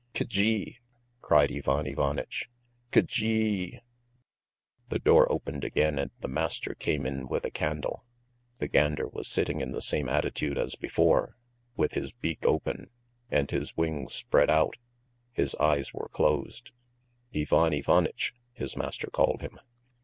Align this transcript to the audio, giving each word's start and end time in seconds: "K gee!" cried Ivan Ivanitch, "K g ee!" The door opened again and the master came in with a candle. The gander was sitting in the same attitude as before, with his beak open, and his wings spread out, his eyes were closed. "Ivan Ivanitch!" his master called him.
"K 0.15 0.25
gee!" 0.25 0.77
cried 1.21 1.51
Ivan 1.51 1.85
Ivanitch, 1.85 2.49
"K 2.91 3.03
g 3.03 3.27
ee!" 3.27 3.81
The 4.89 4.97
door 4.97 5.31
opened 5.31 5.63
again 5.63 5.99
and 5.99 6.09
the 6.21 6.27
master 6.27 6.73
came 6.73 7.05
in 7.05 7.27
with 7.27 7.45
a 7.45 7.51
candle. 7.51 8.03
The 8.57 8.67
gander 8.67 9.07
was 9.07 9.27
sitting 9.27 9.61
in 9.61 9.73
the 9.73 9.79
same 9.81 10.09
attitude 10.09 10.57
as 10.57 10.73
before, 10.73 11.37
with 11.75 11.91
his 11.91 12.13
beak 12.13 12.47
open, 12.47 12.89
and 13.29 13.51
his 13.51 13.77
wings 13.77 14.15
spread 14.15 14.49
out, 14.49 14.75
his 15.33 15.53
eyes 15.59 15.93
were 15.93 16.09
closed. 16.09 16.71
"Ivan 17.35 17.71
Ivanitch!" 17.71 18.33
his 18.53 18.75
master 18.75 19.05
called 19.11 19.41
him. 19.41 19.59